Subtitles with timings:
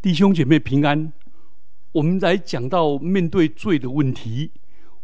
[0.00, 1.12] 弟兄姐妹平安。
[1.90, 4.52] 我们来讲到面对罪的问题，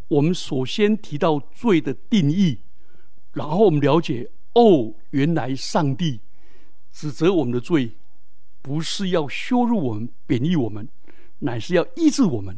[0.06, 2.60] 我们首先提到罪的定义，
[3.32, 6.20] 然后我们了解哦，原来上帝
[6.92, 7.90] 指责我们的罪，
[8.62, 10.88] 不是要羞辱我们、贬义我们，
[11.40, 12.56] 乃是要医治我们。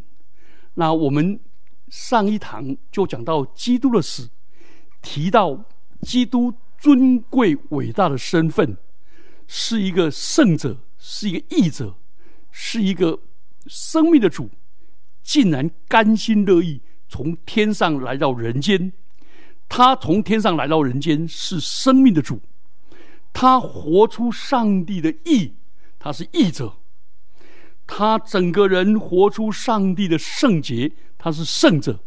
[0.75, 1.41] 那我们
[1.89, 4.29] 上一堂就讲到基督的死，
[5.01, 5.65] 提到
[6.03, 8.77] 基督尊贵伟大的身份，
[9.47, 11.97] 是一个圣者，是一个义者。
[12.59, 13.21] 是一个
[13.67, 14.49] 生命的主，
[15.23, 18.91] 竟然甘心乐意从天上来到人间。
[19.69, 22.41] 他从天上来到人间，是生命的主。
[23.35, 25.53] 他活出上帝的义，
[25.99, 26.73] 他是义者。
[27.87, 32.01] 他整个人活出上帝的圣洁，他是圣者。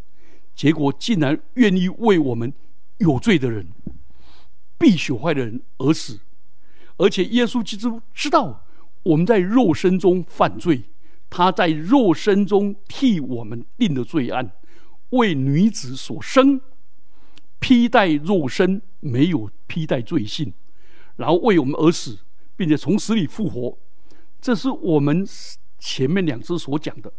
[0.56, 2.52] 结果竟然愿意为我们
[2.98, 3.68] 有罪的人、
[4.80, 6.20] 必朽坏的人而死，
[6.98, 8.66] 而且耶稣基督知道。
[9.04, 10.84] 我们在肉身中犯罪，
[11.30, 14.52] 他在肉身中替我们定的罪案，
[15.12, 16.60] 为女子所生，
[17.60, 20.54] 披戴肉身，没有披戴罪性，
[21.16, 22.20] 然后为我们而死，
[22.56, 23.78] 并且从死里复活。
[24.42, 25.26] 这是我们
[25.78, 27.12] 前面两次所讲的。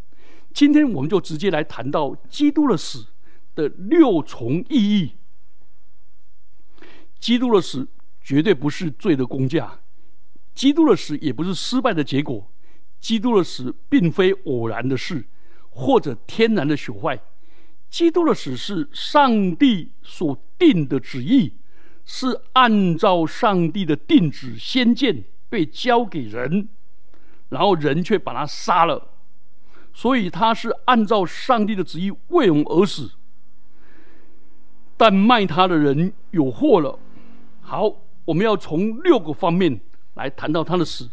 [0.53, 3.07] 今天我们就直接来谈到基督的死
[3.55, 5.13] 的六重意义。
[7.19, 7.87] 基督的死
[8.21, 9.79] 绝对不是罪的公价。
[10.53, 12.51] 基督的死也不是失败的结果，
[12.99, 15.25] 基督的死并非偶然的事，
[15.69, 17.19] 或者天然的朽坏。
[17.89, 21.53] 基督的死是上帝所定的旨意，
[22.05, 26.69] 是按照上帝的定旨先见被交给人，
[27.49, 29.09] 然后人却把他杀了，
[29.93, 33.11] 所以他是按照上帝的旨意为我们而死。
[34.95, 36.99] 但卖他的人有祸了。
[37.61, 37.93] 好，
[38.25, 39.79] 我们要从六个方面。
[40.15, 41.09] 来谈到他的死，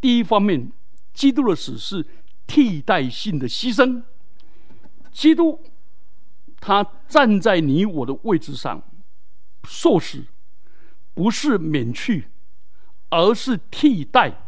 [0.00, 0.70] 第一方面，
[1.12, 2.06] 基督的死是
[2.46, 4.02] 替代性的牺牲。
[5.10, 5.60] 基督
[6.60, 8.82] 他站在你我的位置上
[9.64, 10.24] 受死，
[11.14, 12.28] 不是免去，
[13.08, 14.46] 而是替代。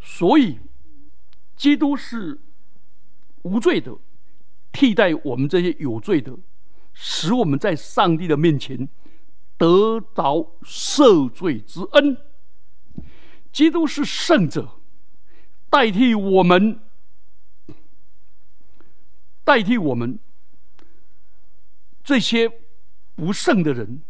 [0.00, 0.58] 所以，
[1.56, 2.40] 基督是
[3.42, 3.96] 无罪的，
[4.72, 6.36] 替代我们这些有罪的，
[6.92, 8.88] 使我们在上帝的面前
[9.56, 12.16] 得到赦罪之恩。
[13.56, 14.68] 基督是圣者，
[15.70, 16.78] 代替我们，
[19.44, 20.18] 代替我们
[22.04, 22.50] 这些
[23.14, 24.02] 不圣的人、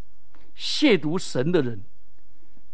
[0.58, 1.80] 亵渎神的人、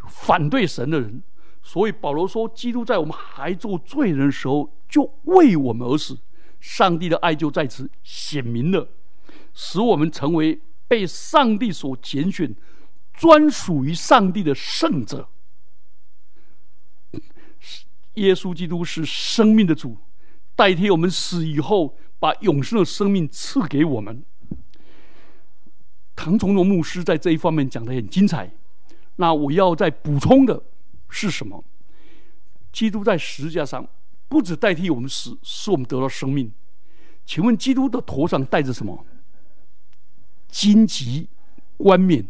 [0.08, 1.22] 反对神的人。
[1.62, 6.18] 所以保罗说，基督在我们还做罪人的时候，就为我们而死。
[6.58, 8.88] 上帝的爱就在此显明了，
[9.52, 12.56] 使我们成为被上帝所拣选、
[13.12, 15.28] 专属于上帝的圣者。
[18.14, 19.96] 耶稣基督是生命的主，
[20.54, 24.22] 代替我们死以后，把永生的生命赐给我们。
[26.14, 28.50] 唐崇荣牧师在这一方面讲的很精彩。
[29.16, 30.62] 那我要再补充的
[31.08, 31.64] 是什么？
[32.72, 33.86] 基督在十字架上
[34.28, 36.52] 不止代替我们死，使我们得到生命。
[37.24, 39.04] 请问基督的头上戴着什么？
[40.48, 41.28] 荆棘
[41.76, 42.26] 冠冕。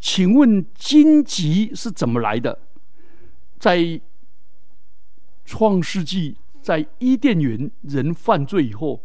[0.00, 2.58] 请问荆棘是怎么来的？
[3.58, 4.00] 在
[5.48, 9.02] 创世纪在伊甸园人犯罪以后，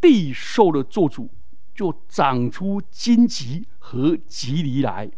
[0.00, 1.30] 地受了作主，
[1.72, 5.08] 就长出荆棘和棘藜来。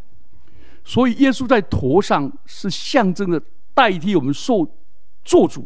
[0.85, 3.43] 所以耶稣在头上是象征着
[3.73, 4.67] 代替我们受
[5.25, 5.65] 咒诅，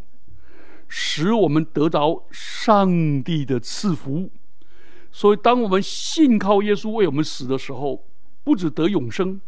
[0.86, 4.30] 使我们得着上帝的赐福。
[5.10, 8.06] 所以当我们信靠耶稣为我们死的时候，
[8.44, 9.40] 不止得永生，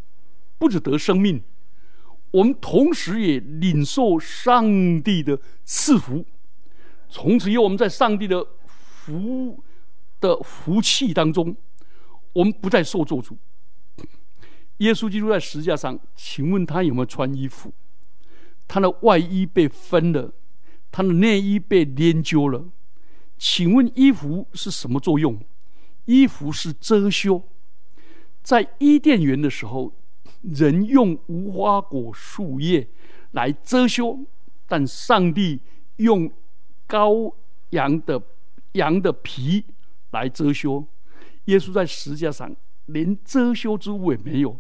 [0.58, 1.40] 不止得生命。
[2.32, 6.24] 我们同时也领受上帝的赐福，
[7.10, 9.62] 从此以后我们在上帝的福
[10.18, 11.54] 的福气当中，
[12.32, 13.36] 我们不再受咒诅。
[14.78, 17.70] 耶稣基督在十字架上，请问他有没有穿衣服？
[18.66, 20.32] 他的外衣被分了，
[20.90, 22.64] 他的内衣被研究了。
[23.36, 25.38] 请问衣服是什么作用？
[26.06, 27.42] 衣服是遮羞。
[28.42, 29.92] 在伊甸园的时候。
[30.42, 32.88] 人用无花果树叶
[33.32, 34.18] 来遮羞，
[34.68, 35.60] 但上帝
[35.96, 36.30] 用
[36.88, 37.32] 羔
[37.70, 38.20] 羊的
[38.72, 39.64] 羊的皮
[40.10, 40.84] 来遮羞。
[41.46, 42.54] 耶稣在十字架上
[42.86, 44.58] 连遮羞之物也没有，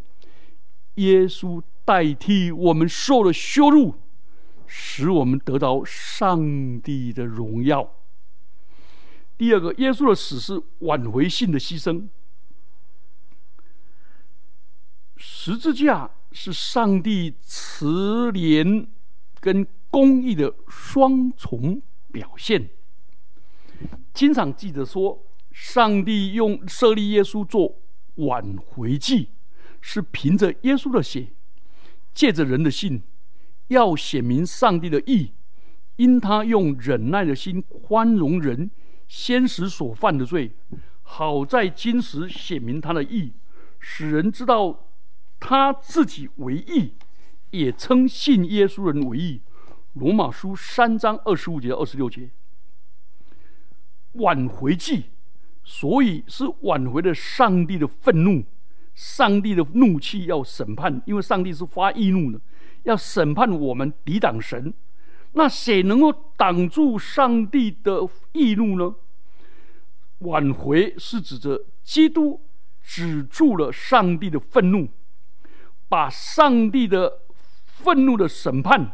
[0.94, 3.94] 耶稣代替我们受了羞辱，
[4.66, 7.92] 使我们得到上帝的荣耀。
[9.36, 12.06] 第二个，耶稣的死是挽回性的牺牲。
[15.24, 18.84] 十字架是上帝慈怜
[19.38, 21.80] 跟公义的双重
[22.10, 22.68] 表现。
[24.12, 27.76] 经常记得说，上帝用设立耶稣做
[28.16, 29.28] 挽回祭，
[29.80, 31.28] 是凭着耶稣的血，
[32.12, 33.00] 借着人的信，
[33.68, 35.30] 要显明上帝的义。
[35.96, 38.68] 因他用忍耐的心宽容人
[39.06, 40.50] 先时所犯的罪，
[41.02, 43.32] 好在今时显明他的义，
[43.78, 44.88] 使人知道
[45.44, 46.94] 他自己为义，
[47.50, 49.42] 也称信耶稣人为义。
[49.94, 52.30] 罗马书三章二十五节二十六节。
[54.12, 55.06] 挽回祭，
[55.64, 58.44] 所以是挽回了上帝的愤怒，
[58.94, 62.40] 上帝的怒气要审判，因为上帝是发易怒的，
[62.84, 64.72] 要审判我们抵挡神。
[65.32, 68.94] 那谁能够挡住上帝的易怒呢？
[70.18, 72.40] 挽回是指着基督
[72.80, 74.88] 止住了上帝的愤怒，
[75.92, 77.20] 把上帝的
[77.66, 78.92] 愤怒的审判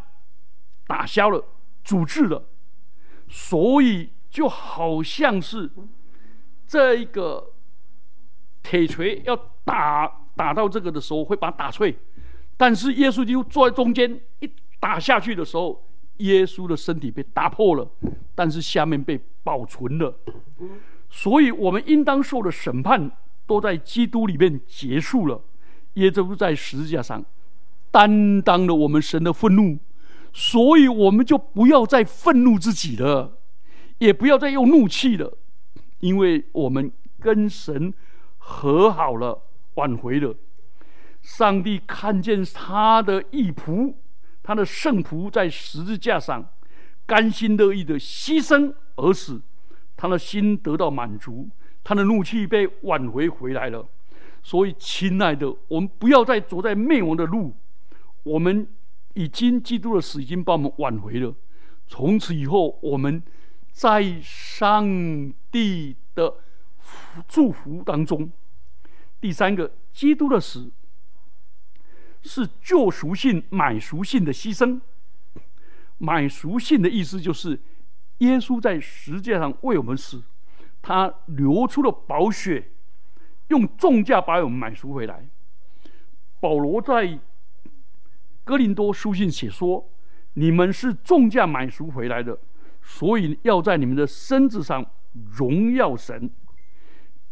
[0.84, 1.44] 打消了、
[1.84, 2.42] 阻止了，
[3.28, 4.10] 所以。
[4.30, 5.70] 就好像是
[6.66, 7.54] 这一个
[8.62, 9.34] 铁锤要
[9.64, 10.06] 打
[10.36, 11.96] 打到这个的时候，会把它打碎。
[12.54, 15.82] 但是耶稣基督坐在中间，一打下去的时候，
[16.18, 17.90] 耶稣的身体被打破了，
[18.34, 20.14] 但是下面被保存了。
[21.08, 23.10] 所以，我们应当受的审判
[23.46, 25.40] 都在基督里面结束了。
[25.94, 27.24] 耶稣在十字架上
[27.90, 29.78] 担当了我们神的愤怒，
[30.32, 33.38] 所以我们就不要再愤怒自己了。
[33.98, 35.36] 也不要再用怒气了，
[35.98, 37.92] 因为我们跟神
[38.36, 39.42] 和好了，
[39.74, 40.36] 挽回了。
[41.20, 43.94] 上帝看见他的义仆，
[44.40, 46.48] 他的圣仆在十字架上
[47.06, 49.42] 甘心乐意的牺牲而死，
[49.96, 51.48] 他的心得到满足，
[51.82, 53.84] 他的怒气被挽回回来了。
[54.48, 57.54] 所以，亲爱的，我们不要再走在灭亡的路。
[58.22, 58.66] 我们
[59.12, 61.34] 已经基督的死已经把我们挽回了，
[61.86, 63.22] 从此以后我们。
[63.70, 66.34] 在上帝的
[67.28, 68.28] 祝福当中，
[69.20, 70.72] 第三个，基督的死
[72.22, 74.80] 是救赎性、买赎性的牺牲。
[75.98, 77.60] 买赎性的意思就是，
[78.18, 80.24] 耶稣在十字架上为我们死，
[80.82, 82.72] 他流出了宝血，
[83.48, 85.26] 用重价把我们买赎回来。
[86.40, 87.18] 保罗在
[88.44, 89.90] 哥林多书信写说
[90.34, 92.38] ：“你们是重价买赎回来的。”
[92.80, 94.84] 所以要在你们的身子上
[95.36, 96.30] 荣耀神。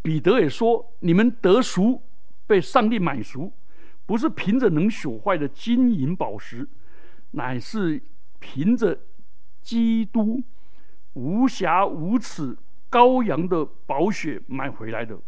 [0.02, 2.02] 彼得也说：“你们得赎，
[2.46, 3.52] 被上帝买赎，
[4.04, 6.68] 不是凭着能朽坏的金银宝石，
[7.30, 8.02] 乃是
[8.38, 8.98] 凭着
[9.62, 10.42] 基督
[11.14, 12.56] 无瑕无耻
[12.90, 15.18] 羔羊的宝血买回来的。”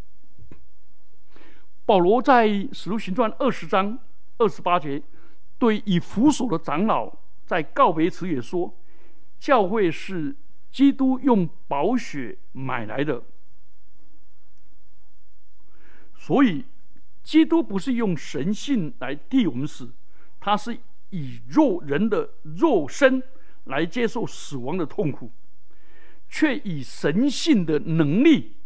[1.89, 3.99] 保罗在使徒行传二十章
[4.37, 5.03] 二十八节，
[5.59, 7.11] 对以弗所的长老
[7.47, 8.75] 在告别词也说。
[9.39, 10.37] 教会是
[10.71, 13.23] 基督用宝血买来的，
[16.15, 16.67] 所以
[17.23, 19.91] 基督不是用神性来替我们死，
[20.39, 23.23] 他是以肉人的肉身
[23.65, 25.33] 来接受死亡的痛苦，
[26.29, 28.57] 却以神性的能力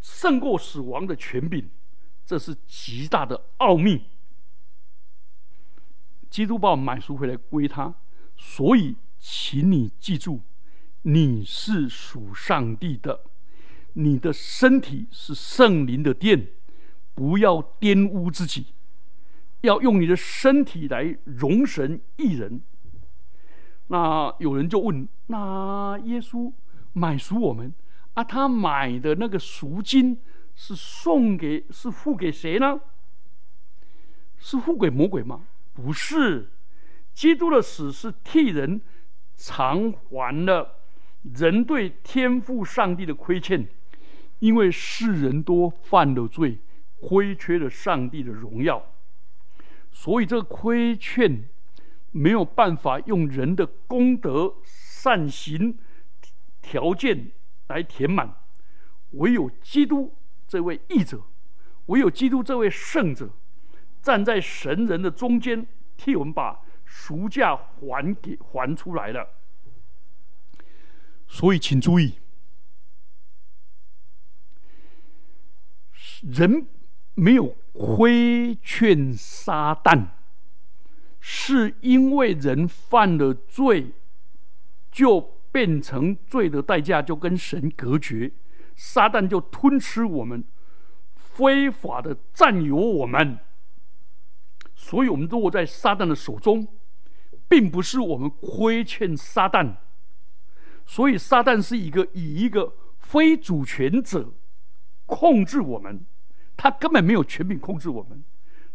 [0.00, 1.70] 胜过死亡的权柄，
[2.28, 4.04] 这是极大的奥秘。
[6.28, 7.94] 基督把我买赎回来归他，
[8.36, 8.96] 所以。
[9.20, 10.42] 请你记住，
[11.02, 13.22] 你是属上帝的，
[13.94, 16.52] 你的身体是圣灵的殿，
[17.16, 18.66] 不要玷污自己，
[19.62, 22.62] 要用你的身体来容神一人。
[23.88, 26.52] 那有人就问：那耶稣
[26.92, 27.74] 买赎我们
[28.14, 28.22] 啊？
[28.22, 30.16] 他买的那个赎金
[30.58, 32.80] 是送给、是付给谁呢？
[34.38, 35.46] 是付给魔鬼吗？
[35.72, 36.50] 不是，
[37.14, 38.80] 基督的死是替人。
[39.40, 40.80] 偿还了
[41.22, 43.68] 人对天赋上帝的亏欠，
[44.40, 46.58] 因为世人多犯了罪，
[47.00, 48.84] 亏缺了上帝的荣耀，
[49.92, 51.48] 所以这个亏欠
[52.10, 55.78] 没有办法用人的功德善行
[56.60, 57.30] 条件
[57.68, 58.34] 来填满，
[59.12, 60.12] 唯有基督
[60.48, 61.22] 这位义者，
[61.86, 63.30] 唯有基督这位圣者，
[64.02, 65.64] 站在神人的中间，
[65.96, 66.62] 替我们把。
[66.90, 69.28] 赎价还给还出来了，
[71.26, 72.14] 所以请注意，
[76.22, 76.66] 人
[77.14, 80.06] 没有亏欠撒旦，
[81.20, 83.92] 是因为人犯了罪，
[84.90, 85.20] 就
[85.52, 88.32] 变成罪的代价，就跟神隔绝，
[88.78, 90.44] 撒旦就吞吃我们，
[91.16, 93.40] 非法的占有我们，
[94.74, 96.66] 所以我们落在撒旦的手中。
[97.50, 99.76] 并不是我们亏欠撒旦，
[100.84, 104.34] 所以撒旦是一个以一个非主权者
[105.06, 106.04] 控制我们，
[106.58, 108.22] 他根本没有权柄控制我们，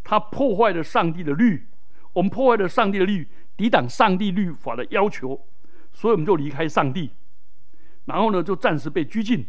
[0.02, 1.68] 他破坏了上帝的律，
[2.14, 5.46] 我们破坏了上帝的律，抵挡上帝律法的要求，
[5.92, 7.12] 所以我们就离开上帝，
[8.06, 9.46] 然后呢，就暂时被拘禁。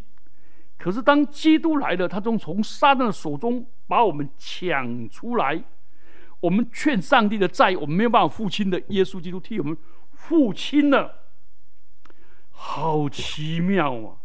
[0.85, 5.63] 可是当基督来了，他从从撒旦的手中把我们抢出来。
[6.41, 8.79] 我们劝上帝的债，我们没有办法付清的。
[8.89, 9.75] 耶稣基督替我们
[10.11, 11.23] 付清了，
[12.51, 14.17] 好奇妙啊！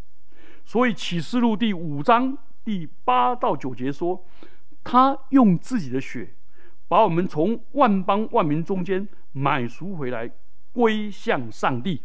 [0.66, 4.22] 所以启示录第五章第八到九节说，
[4.84, 6.34] 他用自己的血
[6.88, 10.30] 把我们从万邦万民中间买赎回来，
[10.74, 12.02] 归向上帝。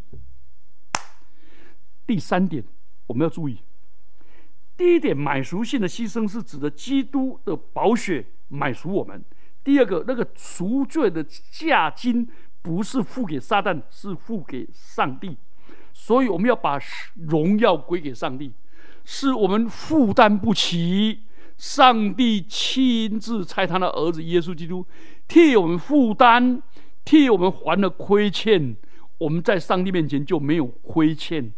[2.08, 2.64] 第三点，
[3.08, 3.60] 我们要注意，
[4.78, 9.24] 第一点，买赎性的牺牲是指的基督的宝血买赎我们。
[9.64, 12.28] 第二个，那个赎罪的价金
[12.62, 15.38] 不是付给撒旦，是付给上帝，
[15.94, 16.80] 所以我们要把
[17.16, 18.52] 荣耀归给上帝，
[19.04, 21.22] 是我们负担不起，
[21.58, 24.86] 上帝亲自差他的儿子耶稣基督
[25.28, 26.62] 替我们负担，
[27.04, 28.76] 替我们还了亏欠，
[29.18, 31.52] 我们在上帝面前就没有亏欠，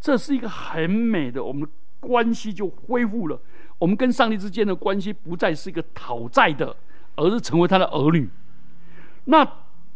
[0.00, 1.66] 这是一个很美的，我们
[2.00, 3.40] 关系就恢复了，
[3.78, 6.76] 我们跟上帝之间的关系不再是一个讨债的。
[7.20, 8.30] 而是成为他的儿女，
[9.24, 9.44] 那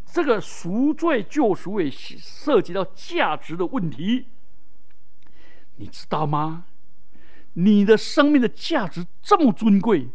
[0.04, 4.26] 这个赎罪救赎也涉及到价值的问题，
[5.76, 6.64] 你知道吗？
[7.52, 10.08] 你的生命的价值这么尊贵，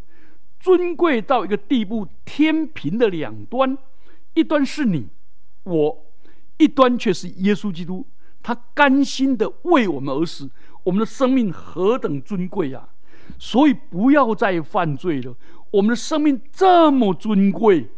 [0.59, 3.77] 尊贵到一个地步，天平的两端，
[4.33, 5.07] 一端是你
[5.63, 6.05] 我，
[6.57, 8.05] 一端却是耶稣基督，
[8.43, 10.49] 他甘心的为我们而死，
[10.87, 12.87] 我们的生命何等尊贵啊！
[13.37, 15.35] 所以不要再犯罪了。
[15.69, 17.89] 我们的生命这么尊贵，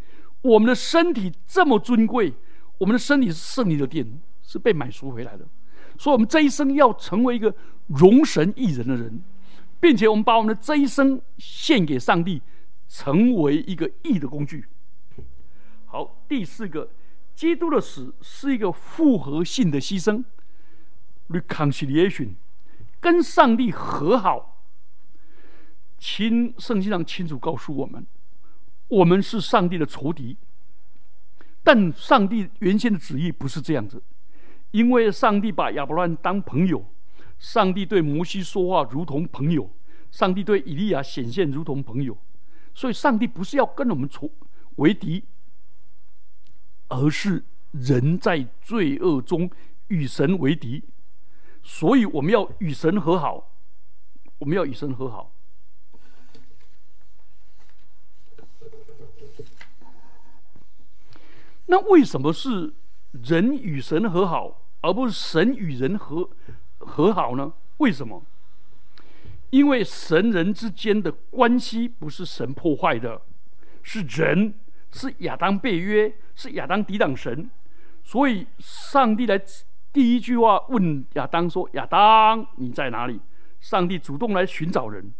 [0.42, 2.34] 我们的身体这么尊贵，
[2.80, 5.46] 我们的身体是圣灵的殿，是被买赎回来的。
[6.00, 7.54] 所以，我们这一生要成为一个
[7.90, 9.22] 容神益人的人，
[9.80, 12.42] 并且我们把我们的这一生献给上帝，
[12.88, 14.66] 成为一个义的工具。
[15.86, 16.90] 好，第四个，
[17.36, 20.24] 基督的死是一个复合性的牺牲
[21.30, 22.30] ，reconciliation，
[23.00, 24.64] 跟上帝和好。
[25.98, 28.08] 清圣经上清楚告诉我们，
[28.88, 30.38] 我们是上帝的仇敌。
[31.62, 34.02] 但上帝原先的旨意不是这样子，
[34.72, 36.86] 因为上帝把亚伯拉罕当朋友，
[37.38, 39.70] 上帝对摩西说话如同朋友，
[40.10, 42.18] 上帝对以利亚显现如同朋友，
[42.74, 44.32] 所以上帝不是要跟我们仇
[44.78, 45.26] 为敌，
[46.88, 49.52] 而是人在罪恶中
[49.90, 50.82] 与神为敌，
[51.72, 53.52] 所以我们要与神和好，
[54.40, 55.32] 我们要与神和好。
[61.68, 62.74] 那为什么是
[63.12, 66.28] 人与神和好，而不是神与人和
[66.80, 67.54] 和好呢？
[67.78, 68.26] 为什么？
[69.52, 73.22] 因为神人之间的关系不是神破坏的，
[73.84, 74.56] 是人
[74.92, 77.50] 是亚当被约，是亚当抵挡神，
[78.04, 79.40] 所以上帝来
[79.92, 83.20] 第一句话问亚当说：“亚当，你在哪里？”
[83.60, 85.14] 上帝主动来寻找人，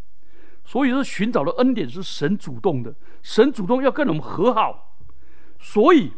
[0.64, 4.96] 所以说寻找的恩典是神主动的，神主动要跟我们和好，
[5.60, 6.14] 所以。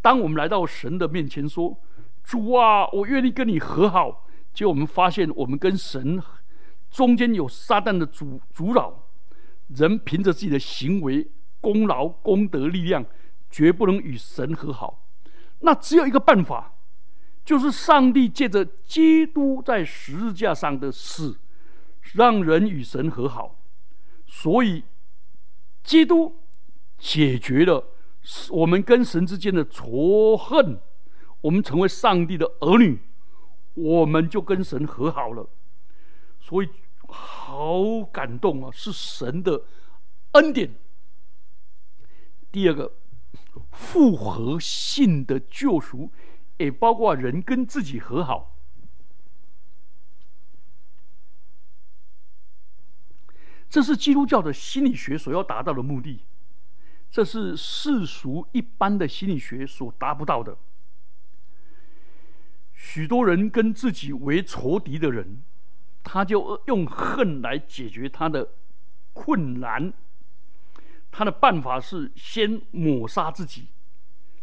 [0.00, 1.78] 当我们来到神的面前说
[2.24, 6.20] ：“主啊，我愿意跟你和好。”结果我们发现，我们跟神
[6.90, 9.04] 中间有撒旦的阻阻扰。
[9.68, 11.30] 人凭着自己的行为、
[11.60, 13.04] 功劳、功德、力量，
[13.48, 15.06] 绝不能与神和好。
[15.60, 16.74] 那只有一个办法，
[17.44, 21.38] 就是上帝借着基督在十字架上的死，
[22.14, 23.58] 让人与神和好。
[24.26, 24.84] 所以，
[25.82, 26.36] 基督
[26.98, 27.84] 解决了。
[28.50, 30.80] 我们跟神之间的仇恨，
[31.40, 33.00] 我们成为上帝的儿女，
[33.74, 35.48] 我们就跟神和好了。
[36.40, 36.68] 所以
[37.08, 39.64] 好感动啊，是神的
[40.32, 40.72] 恩典。
[42.52, 42.92] 第二个，
[43.72, 46.08] 复合性的救赎，
[46.58, 48.56] 也包括人跟自己和好，
[53.68, 56.24] 这是基督教的心理学所要达到的目的。
[57.10, 60.56] 这是世俗一般的心理学所达不到的。
[62.72, 65.42] 许多人跟自己为仇敌的人，
[66.02, 68.54] 他就用恨来解决他的
[69.12, 69.92] 困难。
[71.10, 73.68] 他的办法是先抹杀自己，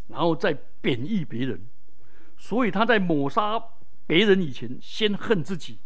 [0.08, 1.66] 然后再贬义别人。
[2.42, 3.62] 所以他在抹杀
[4.08, 5.80] 别人以前，先恨自己，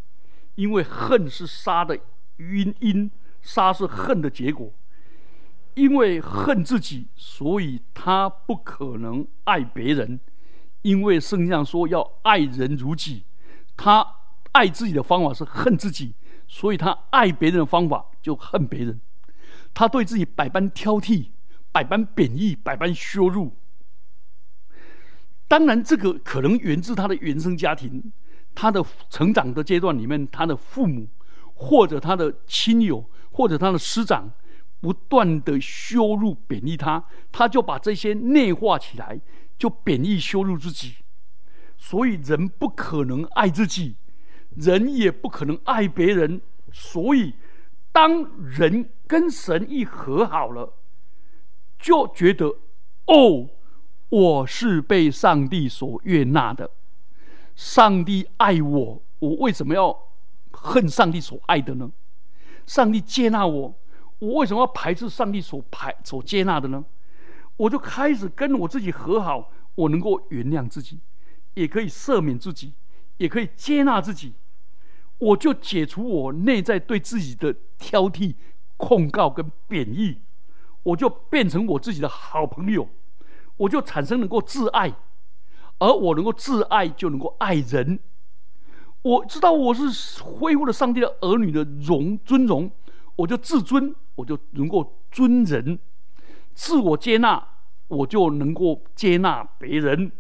[0.54, 2.00] 因为恨是杀的
[2.38, 3.10] 原因，
[3.42, 4.72] 杀是恨的结果。
[5.74, 10.20] 因为恨自己，所以他不可能爱别人。
[10.84, 13.26] 因为圣经上说要爱人如己，
[13.76, 14.06] 他
[14.52, 16.14] 爱自己的方法是恨自己，
[16.48, 19.02] 所以他爱别人的方法就恨别人。
[19.74, 21.30] 他对自己百般挑剔、
[21.72, 23.58] 百般贬义、百般羞辱。
[25.48, 28.12] 当然，这个可能源自他的原生家庭，
[28.56, 31.08] 他的成长的阶段里面，他的父母
[31.54, 34.32] 或者他的亲友或者他的师长。
[34.82, 39.18] 不断的羞辱贬义他，他就把这些内化起来，
[39.58, 40.96] 就贬义羞辱自己。
[41.78, 43.96] 所以人不可能爱自己，
[44.58, 46.42] 人也不可能爱别人。
[46.74, 47.34] 所以，
[47.94, 50.74] 当人跟神一和好了，
[51.80, 52.48] 就觉得
[53.06, 53.50] 哦，
[54.14, 56.70] 我是被上帝所悦纳的，
[57.56, 60.12] 上帝爱我，我为什么要
[60.52, 61.92] 恨上帝所爱的呢？
[62.68, 63.74] 上帝接纳我。
[64.20, 66.86] 我为什么要排斥上帝所排所接纳的呢？
[67.58, 71.00] 我就开始跟我自己和好，我能够原谅自己，
[71.56, 72.72] 也可以赦免自己，
[73.18, 74.36] 也可以接纳自己。
[75.18, 78.36] 我就解除我内在对自己的挑剔、
[78.78, 80.20] 控告跟贬义，
[80.84, 82.88] 我就变成我自己的好朋友，
[83.64, 84.94] 我就产生能够自爱，
[85.80, 88.00] 而我能够自爱，就能够爱人。
[89.02, 92.72] 我知道我是恢复了上帝的儿女的荣尊荣，
[93.16, 93.94] 我就自尊。
[94.16, 95.80] 我就能够尊人，
[96.54, 97.48] 自我接纳，
[97.88, 100.12] 我就能够接纳别人。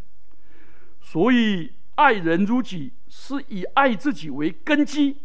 [1.00, 5.17] 所以，爱人如己是以爱自己为根基，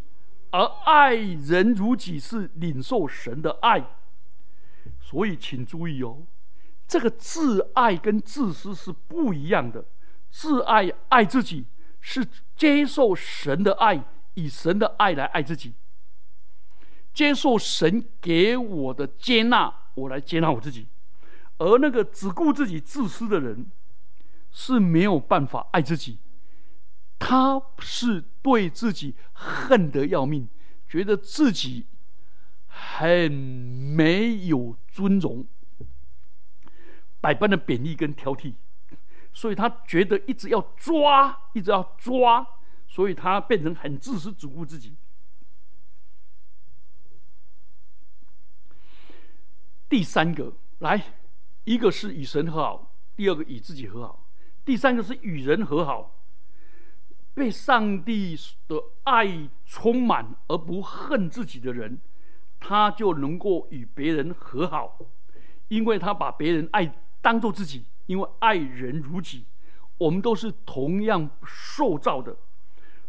[0.51, 3.83] 而爱人如己是领受神的爱。
[5.01, 6.19] 所以，请注意哦，
[6.89, 9.85] 这个自爱跟自私是不一样的。
[10.31, 11.65] 自爱爱自己，
[12.01, 14.03] 是接受神的爱，
[14.33, 15.75] 以神的爱来爱自己。
[17.13, 20.87] 接受神给我的接纳，我来接纳我自己。
[21.59, 23.69] 而那个只顾自己、自私的人，
[24.51, 26.17] 是没有办法爱自己。
[27.19, 30.47] 他是对自己恨得要命，
[30.87, 31.85] 觉得自己
[32.67, 35.45] 很没有尊荣，
[37.21, 38.53] 百般的贬义跟挑剔，
[39.33, 42.47] 所以他觉得一直要抓，一直要抓，
[42.87, 44.95] 所以他变成很自私、只顾自己。
[49.87, 51.03] 第三个来，
[51.63, 54.25] 一个是与神和好，第二个与自己和好，
[54.63, 56.15] 第三个是与人和好。
[57.33, 62.01] 被上帝的爱充满而不恨自己的人，
[62.59, 64.99] 他就能够与别人和好，
[65.69, 69.45] 因为他把别人爱当做自己，因为爱人如己。
[69.97, 72.37] 我们都是同样受造的，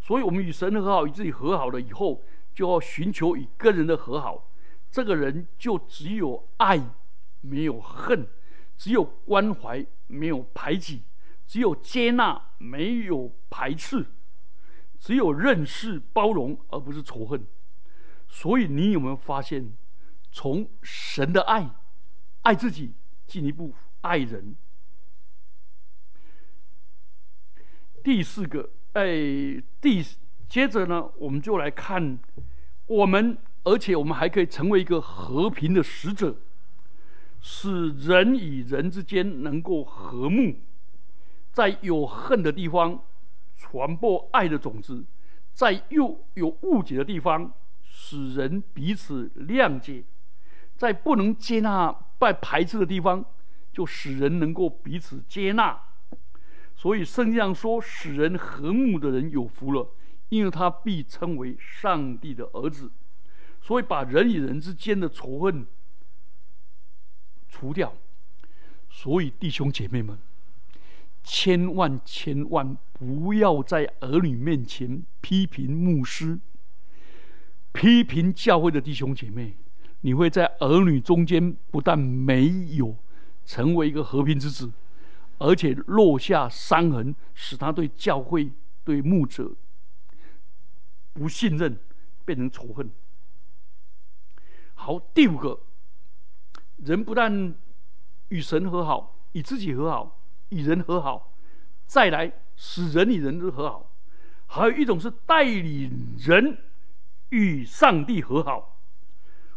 [0.00, 2.20] 所以我们与神和好，与自己和好了以后，
[2.52, 4.50] 就要寻求与个人的和好。
[4.90, 6.82] 这个人就只有爱，
[7.42, 8.24] 没有恨；
[8.76, 11.02] 只有关怀，没有排挤；
[11.46, 14.02] 只有接纳，没有排斥；
[14.98, 17.46] 只有认识、包容，而不是仇恨。
[18.26, 19.72] 所以，你有没有发现，
[20.32, 21.70] 从神的爱，
[22.42, 22.94] 爱自己，
[23.28, 24.56] 进一步爱人？
[28.02, 30.04] 第四个，哎，第
[30.48, 32.18] 接着呢，我们就来看
[32.86, 33.38] 我们。
[33.62, 36.34] 而且我们还可以成为一个和平的使者，
[37.38, 40.56] 使人与人之间能够和睦，
[41.52, 43.04] 在有恨的地方
[43.54, 45.04] 传播爱的种子，
[45.52, 50.04] 在又有误解的地方使人彼此谅解，
[50.78, 53.22] 在不能接纳、被排斥的地方，
[53.72, 55.78] 就使人能够彼此接纳。
[56.76, 59.88] 所以圣经上说：“使人和睦的人有福了，
[60.30, 62.90] 因为他必称为上帝的儿子。”
[63.60, 65.66] 所以，把人与人之间的仇恨
[67.48, 67.94] 除掉。
[68.88, 70.18] 所以，弟兄姐妹们，
[71.22, 76.40] 千万千万不要在儿女面前批评牧师、
[77.72, 79.54] 批评教会的弟兄姐妹。
[80.00, 82.96] 你会在儿女中间不但没有
[83.50, 84.70] 成为一个和平之子，
[85.38, 88.52] 而且落下伤痕，使他对教会、
[88.84, 89.50] 对牧者
[91.12, 91.76] 不信任，
[92.24, 92.88] 变成仇恨。
[94.74, 95.58] 好，第五个，
[96.76, 97.52] 人不但
[98.28, 101.32] 与神和好，与自己和好，与人和好，
[101.86, 103.90] 再来使人与人都和好，
[104.46, 106.56] 还有一种是带领人
[107.30, 108.78] 与上帝和好。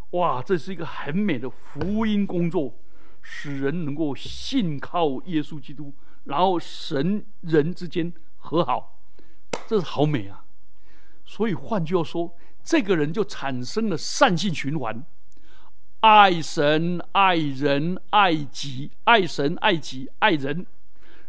[0.10, 2.76] 哇，这是一个很美的福音工作，
[3.24, 5.92] 使人能够信靠耶稣基督，
[6.26, 9.00] 然后神人之间和好，
[9.66, 10.46] 这是好美啊！
[11.26, 12.36] 所以换句话说。
[12.66, 15.06] 这个人就产生了善性循环，
[16.00, 20.66] 爱神、爱人、爱己，爱神、爱己、爱人，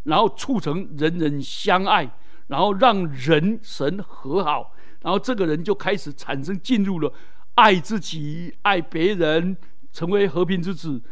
[0.04, 2.08] 然后促成人人相爱，
[2.46, 7.12] 然后让人神和好，然后这个人就开始产生进入了
[7.56, 9.56] 爱自己、爱别人，
[9.92, 11.02] 成为和平之子，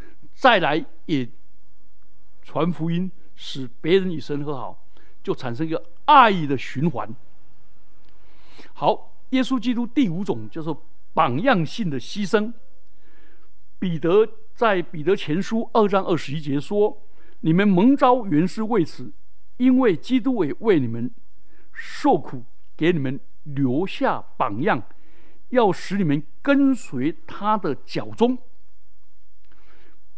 [0.43, 1.25] 再来也
[2.41, 4.85] 传福音，使别人与神和好，
[5.23, 7.09] 就产生一个爱的循环。
[8.73, 10.75] 好，耶稣基督第五种就是
[11.13, 12.51] 榜样性的牺牲。
[13.79, 17.01] 彼得在彼得前书二章二十一节说
[17.39, 19.13] ：“你们蒙召原是为此，
[19.55, 21.09] 因为基督也为你们
[21.71, 22.43] 受苦，
[22.75, 24.83] 给你们留下榜样，
[25.51, 28.37] 要使你们跟随他的脚踪。”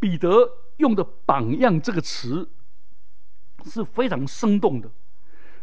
[0.06, 2.48] 彼得用的“榜样”这个词
[3.64, 4.88] 是非常生动的。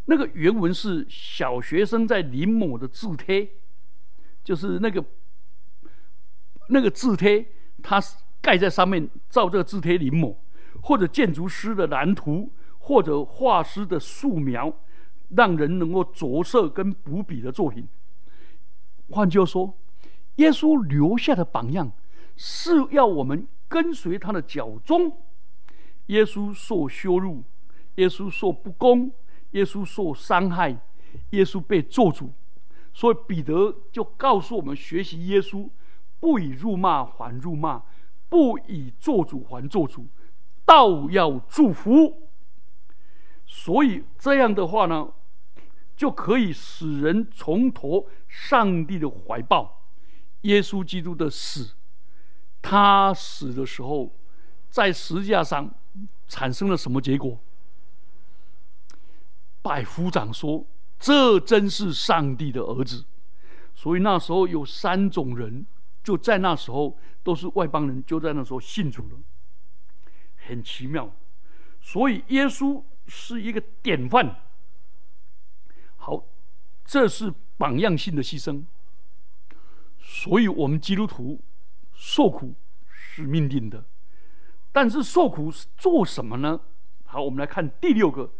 [0.06, 3.48] 那个原文是小学生在临摹的字帖，
[4.42, 5.04] 就是那个
[6.70, 7.46] 那个字帖。
[7.80, 8.02] 它
[8.40, 10.34] 盖在上面，照这个字帖临摹，
[10.80, 12.50] 或者建筑师的蓝图，
[12.80, 14.76] 或者画师的素描，
[15.28, 17.86] 让人能够着色跟补笔的作品。
[19.10, 19.78] 换句话说，
[20.36, 21.92] 耶稣留下的榜样
[22.36, 25.10] 是要我们跟随他的脚踪。
[26.08, 27.42] 耶稣受羞辱，
[27.94, 29.10] 耶稣受不公，
[29.52, 30.78] 耶稣受伤害，
[31.30, 32.34] 耶稣被做主，
[32.92, 35.70] 所以彼得就告诉我们学习耶稣。
[36.20, 37.82] 不以辱骂还辱骂，
[38.28, 40.06] 不以做主还做主，
[40.66, 42.28] 倒要祝福。
[43.46, 45.08] 所以这样的话呢，
[45.96, 49.82] 就可以使人重投上帝的怀抱。
[50.42, 51.74] 耶稣基督的死，
[52.62, 54.10] 他死的时候，
[54.70, 55.68] 在十字架上
[56.28, 57.38] 产生了什么结果？
[59.60, 60.64] 百夫长说
[60.98, 63.04] ：“这真是上帝的儿子。”
[63.74, 65.66] 所以那时候有三种人。
[66.04, 69.16] 就在那时候，都是外邦人，就在那时候信主了，
[70.48, 71.08] 很奇妙。
[71.80, 74.40] 所以耶稣是一个典范。
[75.98, 76.24] 好，
[76.84, 78.64] 这是榜样性的牺牲。
[80.00, 81.40] 所以我们基督徒
[82.04, 82.52] 受苦
[82.88, 83.84] 是命定的，
[84.72, 86.60] 但是受苦是做什么呢？
[87.04, 88.32] 好，我们来看第六个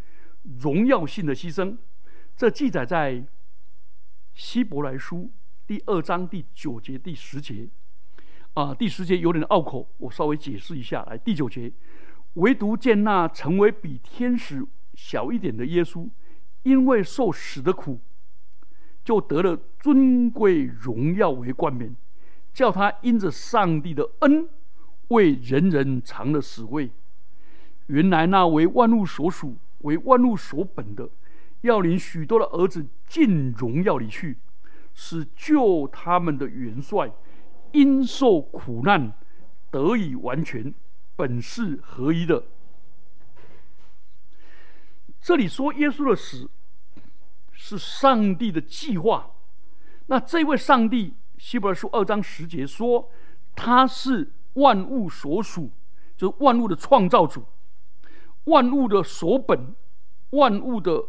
[0.58, 1.78] 荣耀性的牺牲。
[2.36, 3.24] 这记载在
[4.34, 5.30] 希伯来书。
[5.64, 7.68] 第二章第九节、第十节，
[8.54, 11.04] 啊，第十节有点拗口，我稍微解释一下。
[11.04, 11.72] 来，第九节，
[12.34, 16.10] 唯独见那成为比天使小一点的耶稣，
[16.64, 18.00] 因为受死的苦，
[19.04, 21.94] 就得了尊贵荣耀为冠冕，
[22.52, 24.48] 叫他因着上帝的恩，
[25.08, 26.90] 为人人尝了死味。
[27.86, 31.08] 原来那为万物所属、为万物所本的，
[31.62, 34.38] 要领许多的儿子进荣耀里去。
[34.94, 37.10] 是救他们的元帅，
[37.72, 39.14] 因受苦难
[39.70, 40.74] 得以完全，
[41.16, 42.44] 本是合一的。
[45.18, 46.50] 这里说耶稣的死
[47.52, 49.30] 是上帝的计划，
[50.08, 53.10] 那这位上帝，希伯来书二章十节说
[53.56, 55.72] 他是万物所属，
[56.16, 57.44] 就是万物的创造主，
[58.44, 59.74] 万物的所本，
[60.30, 61.06] 万物的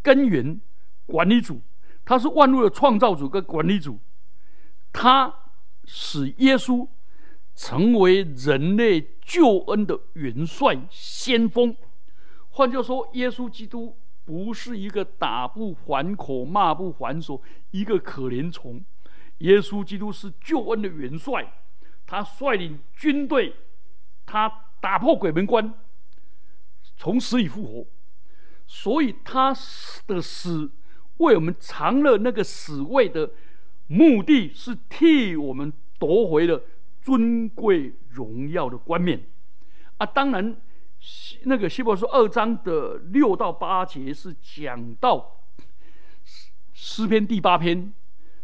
[0.00, 0.60] 根源，
[1.04, 1.60] 管理主。
[2.04, 3.98] 他是万物的创造主跟管理主，
[4.92, 5.34] 他
[5.84, 6.86] 使耶稣
[7.56, 11.76] 成为人类救恩的元帅先锋。
[12.50, 17.42] 换句话说，耶稣基督不是一个打不还口、骂不还手
[17.72, 18.80] 一个可怜虫。
[19.42, 21.52] 耶稣基督是救恩的元帅，
[22.06, 23.54] 他率领军队，
[24.26, 24.50] 他
[24.80, 25.72] 打破鬼门关，
[26.96, 27.86] 从死里复活。
[28.66, 29.54] 所以他
[30.06, 30.72] 的死。
[31.18, 33.30] 为我们尝了那个死味的
[33.86, 36.64] 目的是替我们夺回了
[37.00, 39.22] 尊贵荣耀的冠冕
[39.98, 40.06] 啊！
[40.06, 40.56] 当然，
[41.44, 45.44] 那个希伯说二章的六到八节是讲到
[46.72, 47.92] 诗篇第八篇，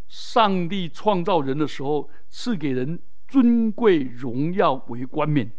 [0.08, 5.50] 上帝创造人的时候赐给人尊贵荣耀为冠冕，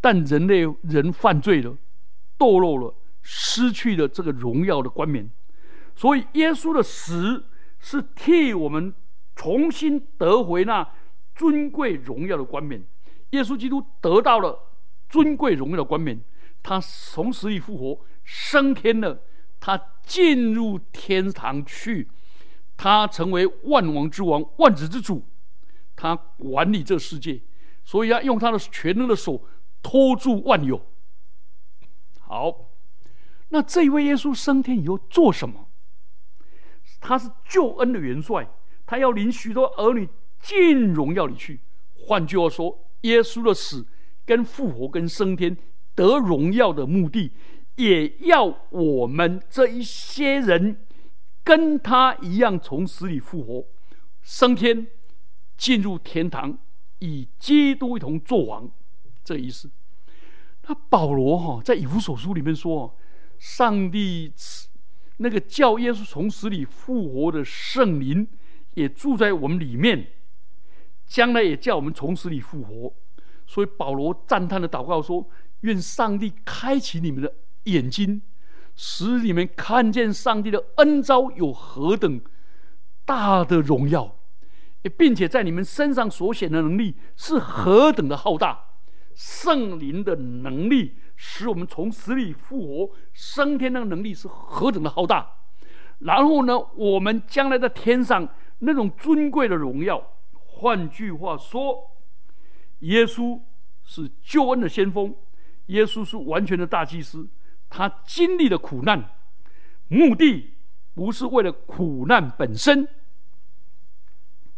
[0.00, 1.76] 但人类人犯罪了，
[2.38, 5.30] 堕落了，失去了这个荣耀的冠冕。
[5.96, 7.44] 所以，耶稣的死
[7.78, 8.92] 是替我们
[9.34, 10.86] 重新得回那
[11.34, 12.84] 尊贵荣耀的冠冕。
[13.30, 14.70] 耶稣基督得到了
[15.08, 16.20] 尊贵荣耀的冠冕，
[16.62, 19.22] 他从死里复活，升天了，
[19.60, 22.08] 他进入天堂去，
[22.84, 25.24] 他成为万王之王、万子之主，
[25.96, 27.40] 他管理这世界，
[27.82, 29.42] 所以要用他的全能的手
[29.82, 30.84] 托住万有。
[32.20, 32.74] 好，
[33.48, 35.70] 那这位耶稣升天以后做什么？
[37.00, 38.46] 他是救恩的元帅，
[38.84, 40.06] 他要领许多儿女
[40.42, 41.60] 进荣耀里去。
[41.94, 43.86] 换句话说，耶稣的死、
[44.26, 45.56] 跟复活、跟升天
[45.94, 47.32] 得荣耀的目的，
[47.76, 50.83] 也要我们这一些人
[51.44, 53.66] 跟他一样从死里复活、
[54.22, 54.86] 升天，
[55.56, 56.58] 进入天堂，
[57.00, 58.70] 与基督一同作王。
[59.22, 59.70] 这意思。
[60.66, 62.96] 那保罗哈在以弗所书里面说，
[63.38, 64.32] 上帝
[65.18, 68.26] 那个叫耶稣从死里复活的圣灵，
[68.72, 70.12] 也住在我们里面，
[71.06, 72.94] 将来也叫我们从死里复活。
[73.46, 75.28] 所以保罗赞叹的祷告说
[75.60, 78.22] ：“愿上帝开启你们的眼睛，
[78.76, 82.20] 使你们看见上帝的恩招有何等
[83.04, 84.16] 大的荣耀，
[84.96, 88.60] 并且在你们身上所显的能力是何等的浩大。”
[89.14, 95.24] 圣灵的能力使我们从死里复活、升天，的能力是何等的浩大！
[96.00, 101.92] 然后呢，我们将来在天上那种尊贵的荣耀，换句话说，
[102.80, 103.40] 耶稣
[103.84, 105.14] 是救恩的先锋，
[105.66, 107.28] 耶稣是完全的大祭司，
[107.76, 109.10] 他经历的苦难，
[109.88, 110.54] 目的
[110.94, 112.86] 不是为了苦难本身。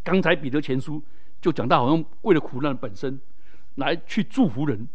[0.04, 1.02] 刚才彼得前书
[1.40, 3.18] 就讲到，好像为了苦难本身。
[3.76, 4.88] 来去祝福人，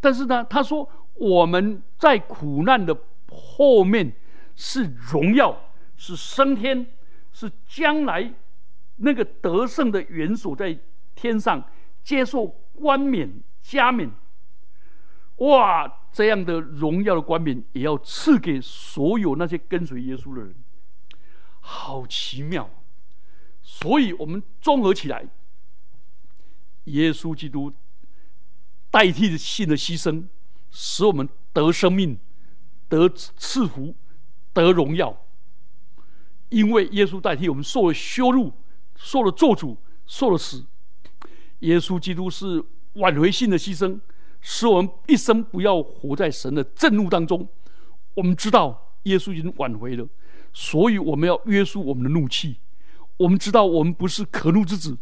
[0.00, 2.96] 但是呢，他说我们在苦难的
[3.30, 4.10] 后面
[4.56, 5.54] 是荣耀，
[5.96, 6.86] 是升天，
[7.30, 8.32] 是将来
[8.96, 10.78] 那个得胜的元首在
[11.14, 11.62] 天上
[12.02, 13.30] 接受冠冕
[13.60, 14.10] 加冕。
[15.36, 20.54] 哇，这样的荣耀的冠冕也要赐给所有那些跟随耶稣的人，
[21.60, 22.68] 好奇妙。
[23.62, 25.26] 所以我们综合起来，
[26.84, 27.72] 耶稣基督。
[28.90, 30.24] 代替性的牺牲，
[30.70, 32.18] 使我们得生命、
[32.90, 33.94] 得赐福、
[34.52, 35.16] 得荣耀。
[36.50, 38.52] 因为耶稣代替我们受了羞辱、
[38.94, 40.66] 受了咒诅、受了死。
[41.60, 43.98] 耶稣基督是挽回性的牺牲，
[44.42, 47.48] 使我们一生不要活在神的震怒当中。
[48.14, 50.06] 我们知道耶稣已经挽回了，
[50.52, 52.58] 所以我们要约束我们的怒气。
[53.16, 54.98] 我们知道我们不是可怒之子，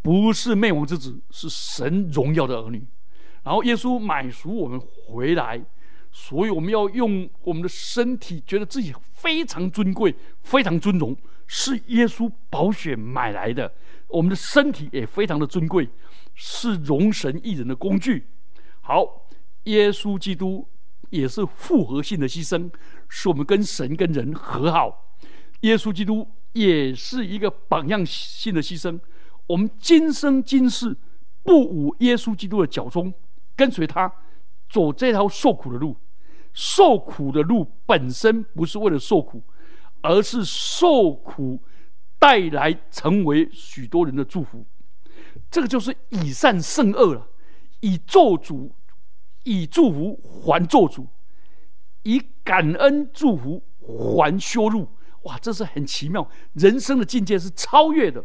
[0.00, 2.84] 不是灭亡之子，是神荣耀的儿女。
[3.44, 5.62] 然后耶稣买赎我们回来，
[6.10, 11.14] 所以我们要用我们的身体，觉得自己非常尊贵、非常尊荣，
[11.46, 13.70] 是耶稣宝血买来的。
[14.08, 15.88] 我们的身体也非常的尊贵，
[16.34, 18.26] 是容神一人的工具。
[18.82, 19.28] 好，
[19.64, 20.68] 耶稣基督
[21.10, 22.70] 也是复合性的牺牲，
[23.08, 25.14] 使我们跟神跟人和好。
[25.60, 28.98] 耶稣基督也是一个榜样性的牺牲，
[29.46, 30.96] 我们今生今世
[31.44, 33.14] 不捂耶稣基督的脚中。
[33.54, 34.10] 跟随他
[34.68, 35.96] 走这条受苦的路，
[36.52, 39.42] 受苦的路本身不是为了受苦，
[40.00, 41.62] 而是受苦
[42.18, 44.66] 带来成为许多人的祝福。
[45.50, 47.28] 这个就是以善胜恶了，
[47.82, 48.70] 以咒诅
[49.44, 51.06] 以祝福还咒诅，
[52.04, 54.88] 以感恩祝福还羞辱。
[55.22, 58.24] 哇，这是很奇妙，人生的境界是超越的。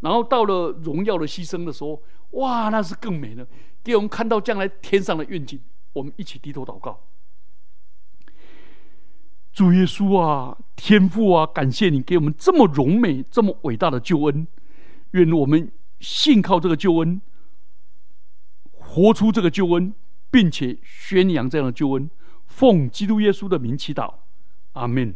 [0.00, 3.44] 然后到了荣耀的牺牲的时候，哇，那是更美了。
[3.82, 5.60] 给我们看到将来天上的愿景，
[5.92, 7.00] 我们一起低头祷告。
[9.52, 14.46] 主耶稣啊，天父啊，感谢你给我们这么荣美、这么伟大的救恩。
[15.12, 17.20] 愿我们信靠这个救恩，
[18.88, 19.92] 活出这个救恩，
[20.30, 22.10] 并且宣扬这样的救恩。
[22.46, 24.14] 奉基督耶稣的名祈祷，
[24.72, 25.14] 阿门。